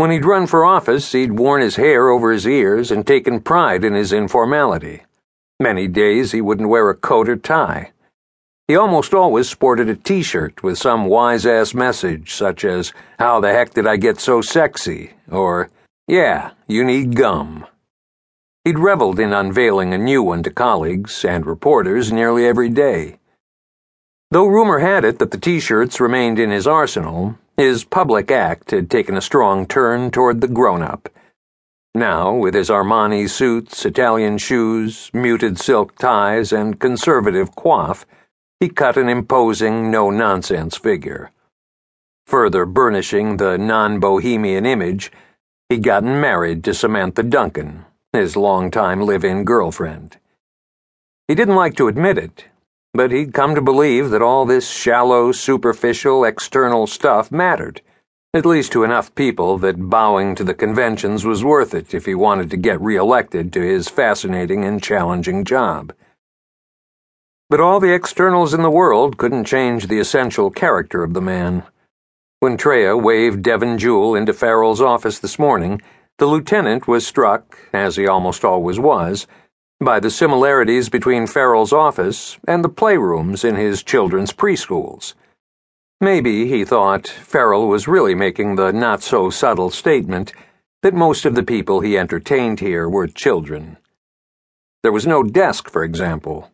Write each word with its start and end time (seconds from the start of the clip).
When 0.00 0.10
he'd 0.10 0.24
run 0.24 0.46
for 0.46 0.64
office, 0.64 1.12
he'd 1.12 1.32
worn 1.32 1.60
his 1.60 1.76
hair 1.76 2.08
over 2.08 2.32
his 2.32 2.46
ears 2.46 2.90
and 2.90 3.06
taken 3.06 3.38
pride 3.38 3.84
in 3.84 3.92
his 3.92 4.14
informality. 4.14 5.02
Many 5.60 5.88
days 5.88 6.32
he 6.32 6.40
wouldn't 6.40 6.70
wear 6.70 6.88
a 6.88 6.94
coat 6.94 7.28
or 7.28 7.36
tie. 7.36 7.92
He 8.66 8.76
almost 8.76 9.12
always 9.12 9.50
sported 9.50 9.90
a 9.90 9.94
t 9.94 10.22
shirt 10.22 10.62
with 10.62 10.78
some 10.78 11.04
wise 11.04 11.44
ass 11.44 11.74
message, 11.74 12.32
such 12.32 12.64
as, 12.64 12.94
How 13.18 13.40
the 13.40 13.52
heck 13.52 13.74
did 13.74 13.86
I 13.86 13.98
get 13.98 14.18
so 14.18 14.40
sexy? 14.40 15.12
or, 15.30 15.68
Yeah, 16.08 16.52
you 16.66 16.82
need 16.82 17.14
gum. 17.14 17.66
He'd 18.64 18.78
reveled 18.78 19.20
in 19.20 19.34
unveiling 19.34 19.92
a 19.92 19.98
new 19.98 20.22
one 20.22 20.42
to 20.44 20.50
colleagues 20.50 21.26
and 21.26 21.44
reporters 21.44 22.10
nearly 22.10 22.46
every 22.46 22.70
day. 22.70 23.18
Though 24.30 24.46
rumor 24.46 24.78
had 24.78 25.04
it 25.04 25.18
that 25.18 25.30
the 25.30 25.36
t 25.36 25.60
shirts 25.60 26.00
remained 26.00 26.38
in 26.38 26.50
his 26.50 26.66
arsenal, 26.66 27.36
his 27.60 27.84
public 27.84 28.30
act 28.30 28.70
had 28.70 28.88
taken 28.88 29.18
a 29.18 29.20
strong 29.20 29.66
turn 29.66 30.10
toward 30.10 30.40
the 30.40 30.48
grown 30.48 30.82
up. 30.82 31.10
Now, 31.94 32.32
with 32.32 32.54
his 32.54 32.70
Armani 32.70 33.28
suits, 33.28 33.84
Italian 33.84 34.38
shoes, 34.38 35.10
muted 35.12 35.58
silk 35.58 35.98
ties, 35.98 36.52
and 36.52 36.80
conservative 36.80 37.54
coif, 37.54 38.06
he 38.60 38.70
cut 38.70 38.96
an 38.96 39.10
imposing, 39.10 39.90
no 39.90 40.08
nonsense 40.08 40.78
figure. 40.78 41.32
Further 42.24 42.64
burnishing 42.64 43.36
the 43.36 43.58
non 43.58 44.00
bohemian 44.00 44.64
image, 44.64 45.12
he'd 45.68 45.82
gotten 45.82 46.18
married 46.18 46.64
to 46.64 46.72
Samantha 46.72 47.22
Duncan, 47.22 47.84
his 48.14 48.36
longtime 48.36 49.02
live 49.02 49.22
in 49.22 49.44
girlfriend. 49.44 50.16
He 51.28 51.34
didn't 51.34 51.56
like 51.56 51.76
to 51.76 51.88
admit 51.88 52.16
it, 52.16 52.46
but 52.92 53.12
he'd 53.12 53.32
come 53.32 53.54
to 53.54 53.62
believe 53.62 54.10
that 54.10 54.22
all 54.22 54.44
this 54.44 54.68
shallow, 54.68 55.32
superficial, 55.32 56.24
external 56.24 56.86
stuff 56.86 57.30
mattered, 57.30 57.80
at 58.34 58.46
least 58.46 58.72
to 58.72 58.84
enough 58.84 59.14
people 59.14 59.58
that 59.58 59.88
bowing 59.90 60.34
to 60.34 60.44
the 60.44 60.54
conventions 60.54 61.24
was 61.24 61.44
worth 61.44 61.74
it 61.74 61.94
if 61.94 62.06
he 62.06 62.14
wanted 62.14 62.50
to 62.50 62.56
get 62.56 62.80
re-elected 62.80 63.52
to 63.52 63.60
his 63.60 63.88
fascinating 63.88 64.64
and 64.64 64.82
challenging 64.82 65.44
job. 65.44 65.92
But 67.48 67.60
all 67.60 67.80
the 67.80 67.92
externals 67.92 68.54
in 68.54 68.62
the 68.62 68.70
world 68.70 69.18
couldn't 69.18 69.44
change 69.44 69.86
the 69.86 69.98
essential 69.98 70.50
character 70.50 71.02
of 71.02 71.14
the 71.14 71.20
man. 71.20 71.64
When 72.38 72.56
Treya 72.56 73.00
waved 73.00 73.42
Devin 73.42 73.78
Juhle 73.78 74.16
into 74.16 74.32
Farrell's 74.32 74.80
office 74.80 75.18
this 75.18 75.38
morning, 75.38 75.82
the 76.18 76.26
lieutenant 76.26 76.86
was 76.86 77.06
struck, 77.06 77.58
as 77.72 77.96
he 77.96 78.06
almost 78.06 78.44
always 78.44 78.78
was, 78.78 79.26
by 79.82 79.98
the 79.98 80.10
similarities 80.10 80.90
between 80.90 81.26
Farrell's 81.26 81.72
office 81.72 82.38
and 82.46 82.62
the 82.62 82.68
playrooms 82.68 83.48
in 83.48 83.56
his 83.56 83.82
children's 83.82 84.30
preschools. 84.30 85.14
Maybe, 86.02 86.46
he 86.48 86.66
thought, 86.66 87.08
Farrell 87.08 87.66
was 87.66 87.88
really 87.88 88.14
making 88.14 88.56
the 88.56 88.72
not 88.72 89.02
so 89.02 89.30
subtle 89.30 89.70
statement 89.70 90.34
that 90.82 90.92
most 90.92 91.24
of 91.24 91.34
the 91.34 91.42
people 91.42 91.80
he 91.80 91.96
entertained 91.96 92.60
here 92.60 92.90
were 92.90 93.06
children. 93.06 93.78
There 94.82 94.92
was 94.92 95.06
no 95.06 95.22
desk, 95.22 95.70
for 95.70 95.82
example 95.82 96.50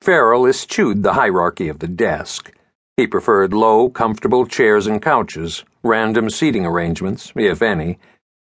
Farrell 0.00 0.44
eschewed 0.44 1.04
the 1.04 1.12
hierarchy 1.12 1.68
of 1.68 1.78
the 1.78 1.88
desk. 1.88 2.52
He 2.96 3.06
preferred 3.06 3.54
low, 3.54 3.88
comfortable 3.88 4.46
chairs 4.46 4.88
and 4.88 5.00
couches, 5.00 5.64
random 5.84 6.28
seating 6.28 6.66
arrangements, 6.66 7.32
if 7.36 7.62
any, 7.62 7.98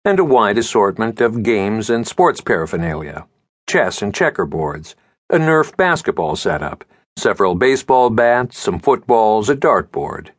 and 0.05 0.19
a 0.19 0.23
wide 0.23 0.59
assortment 0.59 1.19
of 1.19 1.41
games 1.41 1.89
and 1.89 2.07
sports 2.07 2.41
paraphernalia 2.41 3.25
chess 3.69 4.01
and 4.01 4.15
checkerboards, 4.15 4.95
a 5.29 5.37
Nerf 5.37 5.77
basketball 5.77 6.35
setup, 6.35 6.83
several 7.17 7.53
baseball 7.53 8.09
bats, 8.09 8.57
some 8.57 8.79
footballs, 8.79 9.47
a 9.47 9.55
dartboard. 9.55 10.29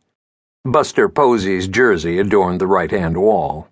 Buster 0.64 1.08
Posey's 1.08 1.68
jersey 1.68 2.18
adorned 2.18 2.60
the 2.60 2.66
right 2.66 2.90
hand 2.90 3.16
wall. 3.16 3.68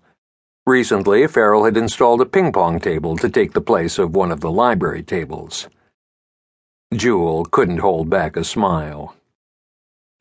Recently, 0.65 1.27
Farrell 1.27 1.65
had 1.65 1.77
installed 1.77 2.21
a 2.21 2.27
ping 2.27 2.53
pong 2.53 2.79
table 2.79 3.17
to 3.17 3.29
take 3.29 3.53
the 3.53 3.61
place 3.61 3.99
of 3.99 4.15
one 4.15 4.31
of 4.31 4.41
the 4.41 4.51
library 4.51 5.03
tables. 5.03 5.69
Juhle 6.95 7.51
couldn't 7.51 7.79
hold 7.79 8.09
back 8.09 8.37
a 8.37 8.45
smile. 8.45 9.17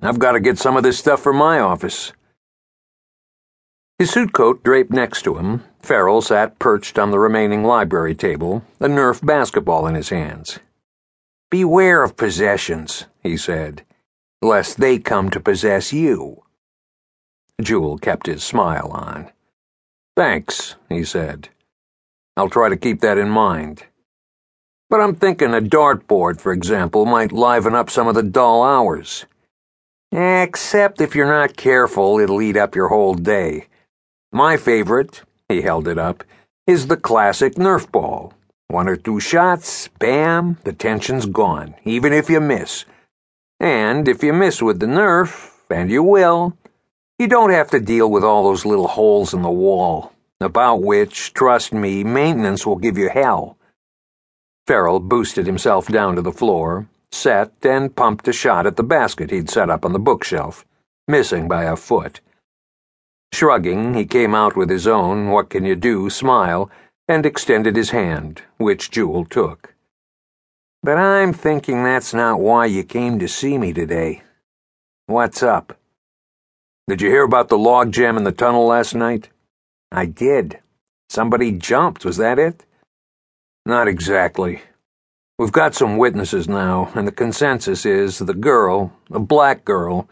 I've 0.02 0.18
got 0.18 0.32
to 0.32 0.40
get 0.40 0.58
some 0.58 0.76
of 0.76 0.82
this 0.82 0.98
stuff 0.98 1.22
for 1.22 1.32
my 1.32 1.60
office. 1.60 2.12
His 4.00 4.10
suit 4.10 4.34
coat 4.34 4.64
draped 4.64 4.92
next 4.92 5.22
to 5.24 5.36
him, 5.36 5.64
Farrell 5.88 6.22
sat 6.22 6.60
perched 6.60 7.00
on 7.00 7.12
the 7.12 7.20
remaining 7.20 7.64
library 7.64 8.14
table, 8.14 8.62
a 8.82 8.88
Nerf 8.88 9.26
basketball 9.26 9.88
in 9.88 9.96
his 9.96 10.10
hands. 10.10 10.60
Beware 11.50 12.04
of 12.04 12.18
possessions, 12.18 13.06
he 13.24 13.38
said, 13.38 13.86
lest 14.42 14.82
they 14.82 15.00
come 15.00 15.30
to 15.30 15.40
possess 15.40 15.94
you. 15.94 16.44
Juhle 17.62 18.02
kept 18.02 18.26
his 18.26 18.44
smile 18.44 18.90
on. 18.92 19.32
Thanks, 20.18 20.76
he 20.90 21.06
said. 21.06 21.48
I'll 22.36 22.50
try 22.50 22.68
to 22.68 22.76
keep 22.76 23.00
that 23.00 23.18
in 23.18 23.30
mind. 23.30 23.86
But 24.90 25.00
I'm 25.00 25.16
thinking 25.16 25.54
a 25.54 25.62
dartboard, 25.62 26.42
for 26.42 26.52
example, 26.52 27.06
might 27.06 27.32
liven 27.32 27.76
up 27.76 27.90
some 27.90 28.10
of 28.10 28.16
the 28.16 28.24
dull 28.24 28.62
hours. 28.62 29.26
Except 30.12 31.00
if 31.00 31.16
you're 31.16 31.28
not 31.28 31.56
careful, 31.56 32.20
it'll 32.20 32.42
eat 32.42 32.58
up 32.58 32.76
your 32.76 32.90
whole 32.90 33.14
day. 33.14 33.68
My 34.34 34.58
favorite, 34.58 35.22
he 35.50 35.62
held 35.62 35.88
it 35.88 35.98
up, 35.98 36.24
is 36.66 36.88
the 36.88 36.98
classic 36.98 37.56
Nerf 37.56 37.92
ball. 37.92 38.34
One 38.68 38.90
or 38.90 38.98
two 38.98 39.22
shots, 39.22 39.88
bam, 40.00 40.58
the 40.66 40.74
tension's 40.74 41.26
gone, 41.26 41.76
even 41.86 42.12
if 42.12 42.30
you 42.30 42.42
miss. 42.42 42.84
And 43.60 44.08
if 44.08 44.24
you 44.24 44.34
miss 44.34 44.62
with 44.62 44.80
the 44.80 44.86
Nerf, 44.88 45.54
and 45.70 45.90
you 45.90 46.04
will, 46.04 46.58
you 47.18 47.28
don't 47.28 47.52
have 47.52 47.70
to 47.72 47.80
deal 47.80 48.12
with 48.12 48.24
all 48.24 48.44
those 48.44 48.66
little 48.66 48.90
holes 48.90 49.34
in 49.34 49.42
the 49.42 49.50
wall, 49.50 50.12
about 50.42 50.84
which, 50.84 51.34
trust 51.34 51.74
me, 51.74 52.04
maintenance 52.04 52.66
will 52.66 52.76
give 52.76 52.98
you 52.98 53.10
hell. 53.10 53.58
Farrell 54.68 55.00
boosted 55.00 55.48
himself 55.48 55.88
down 55.88 56.16
to 56.16 56.22
the 56.22 56.34
floor, 56.34 56.88
set, 57.12 57.54
and 57.64 57.96
pumped 57.96 58.28
a 58.28 58.34
shot 58.34 58.68
at 58.68 58.76
the 58.76 58.84
basket 58.84 59.32
he'd 59.32 59.50
set 59.50 59.70
up 59.70 59.86
on 59.86 59.94
the 59.94 60.00
bookshelf, 60.00 60.66
missing 61.08 61.48
by 61.48 61.64
a 61.64 61.78
foot. 61.78 62.20
Shrugging, 63.38 63.94
he 63.94 64.08
came 64.08 64.34
out 64.34 64.56
with 64.56 64.68
his 64.68 64.88
own 64.88 65.30
what 65.30 65.52
can 65.52 65.64
you 65.64 65.76
do 65.76 66.10
smile 66.10 66.72
and 67.08 67.24
extended 67.24 67.76
his 67.76 67.92
hand, 67.92 68.42
which 68.58 68.90
Juhle 68.90 69.30
took. 69.30 69.76
But 70.82 70.98
I'm 70.98 71.34
thinking 71.34 71.84
that's 71.84 72.16
not 72.16 72.40
why 72.40 72.66
you 72.66 72.84
came 72.84 73.20
to 73.20 73.28
see 73.28 73.60
me 73.60 73.74
today. 73.74 74.24
What's 75.06 75.44
up? 75.44 75.78
Did 76.88 77.00
you 77.00 77.12
hear 77.12 77.26
about 77.26 77.50
the 77.50 77.60
log 77.60 77.92
jam 77.92 78.18
in 78.18 78.24
the 78.24 78.32
tunnel 78.32 78.66
last 78.66 78.96
night? 78.96 79.30
I 79.92 80.08
did. 80.08 80.58
Somebody 81.08 81.52
jumped, 81.52 82.06
was 82.06 82.18
that 82.18 82.40
it? 82.40 82.66
Not 83.68 83.88
exactly. 83.88 84.64
We've 85.38 85.52
got 85.52 85.76
some 85.76 85.98
witnesses 85.98 86.50
now, 86.50 86.92
and 86.96 87.08
the 87.08 87.12
consensus 87.12 87.86
is 87.86 88.18
the 88.18 88.34
girl, 88.34 88.94
a 89.12 89.20
black 89.20 89.64
girl, 89.64 90.10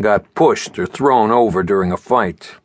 got 0.00 0.34
pushed 0.34 0.78
or 0.78 0.86
thrown 0.86 1.32
over 1.32 1.64
during 1.64 1.90
a 1.90 1.96
fight. 1.96 2.59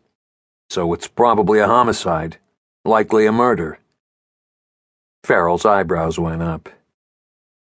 So 0.69 0.93
it's 0.93 1.07
probably 1.07 1.59
a 1.59 1.67
homicide, 1.67 2.37
likely 2.83 3.25
a 3.25 3.31
murder. 3.31 3.79
Farrell's 5.23 5.65
eyebrows 5.65 6.19
went 6.19 6.41
up. 6.41 6.69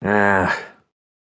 Ah, 0.05 0.59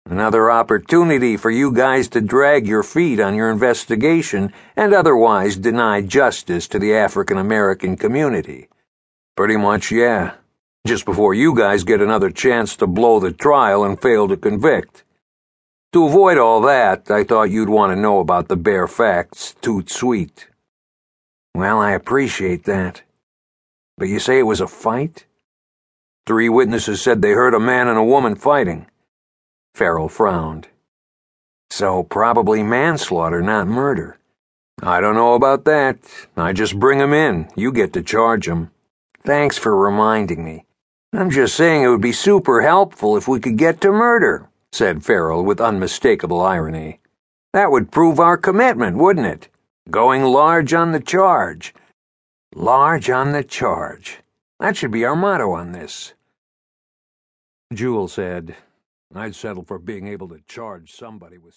another 0.07 0.51
opportunity 0.51 1.37
for 1.37 1.51
you 1.51 1.73
guys 1.73 2.09
to 2.09 2.21
drag 2.21 2.67
your 2.67 2.83
feet 2.83 3.21
on 3.21 3.35
your 3.35 3.51
investigation 3.51 4.53
and 4.77 4.95
otherwise 4.95 5.57
deny 5.57 6.01
justice 6.01 6.69
to 6.69 6.79
the 6.79 6.95
African 6.95 7.39
American 7.39 7.97
community. 7.97 8.69
Pretty 9.37 9.57
much, 9.57 9.91
yeah 9.91 10.35
just 10.85 11.05
before 11.05 11.33
you 11.33 11.55
guys 11.55 11.85
get 11.85 12.01
another 12.01 12.31
chance 12.31 12.75
to 12.75 12.87
blow 12.89 13.21
the 13.21 13.33
trial 13.33 13.85
and 13.85 14.01
fail 14.01 14.27
to 14.27 14.37
convict. 14.37 15.05
To 15.93 16.07
avoid 16.07 16.39
all 16.39 16.61
that, 16.63 17.09
I 17.11 17.23
thought 17.23 17.51
you'd 17.51 17.69
want 17.69 17.93
to 17.93 18.01
know 18.01 18.19
about 18.19 18.49
the 18.49 18.57
bare 18.57 18.89
facts, 18.89 19.55
toot 19.61 19.91
sweet. 19.91 20.49
Well, 21.55 21.79
I 21.81 21.93
appreciate 21.93 22.65
that. 22.65 23.03
But 23.99 24.09
you 24.09 24.19
say 24.19 24.39
it 24.39 24.45
was 24.45 24.61
a 24.61 24.67
fight? 24.67 25.27
Three 26.27 26.49
witnesses 26.49 27.03
said 27.03 27.21
they 27.21 27.33
heard 27.33 27.55
a 27.55 27.61
man 27.61 27.89
and 27.89 27.99
a 27.99 28.05
woman 28.05 28.37
fighting. 28.37 28.87
Farrell 29.75 30.09
frowned. 30.09 30.69
So 31.71 32.03
probably 32.03 32.63
manslaughter, 32.63 33.43
not 33.43 33.67
murder. 33.67 34.19
I 34.83 35.01
don't 35.01 35.15
know 35.15 35.35
about 35.35 35.65
that. 35.65 35.99
I 36.37 36.53
just 36.53 36.79
bring 36.79 37.01
'em 37.01 37.13
in. 37.13 37.49
You 37.57 37.73
get 37.73 37.93
to 37.93 38.03
charge 38.03 38.49
'em. 38.49 38.71
Thanks 39.25 39.59
for 39.59 39.77
reminding 39.77 40.45
me. 40.45 40.65
I'm 41.13 41.31
just 41.31 41.55
saying 41.55 41.83
it 41.83 41.89
would 41.89 42.01
be 42.01 42.13
super 42.13 42.63
helpful 42.63 43.17
if 43.17 43.29
we 43.29 43.39
could 43.39 43.59
get 43.59 43.81
to 43.83 43.93
murder, 43.93 44.49
said 44.73 45.05
Farrell 45.05 45.45
with 45.45 45.61
unmistakable 45.61 46.41
irony. 46.41 47.01
That 47.53 47.71
would 47.71 47.93
prove 47.93 48.19
our 48.19 48.39
commitment, 48.39 48.97
wouldn't 48.97 49.27
it? 49.27 49.49
Going 49.91 50.23
large 50.23 50.73
on 50.73 50.93
the 50.93 51.01
charge. 51.01 51.75
Large 52.55 53.11
on 53.11 53.33
the 53.33 53.43
charge. 53.43 54.21
That 54.61 54.77
should 54.77 54.93
be 54.93 55.05
our 55.05 55.17
motto 55.17 55.53
on 55.53 55.73
this. 55.73 56.15
Juhle 57.75 58.09
said, 58.09 58.57
I'd 59.15 59.35
settle 59.35 59.65
for 59.65 59.79
being 59.79 60.07
able 60.07 60.29
to 60.29 60.41
charge 60.47 60.93
somebody 60.93 61.39
with. 61.39 61.57